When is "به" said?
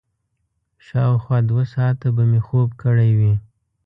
2.15-2.23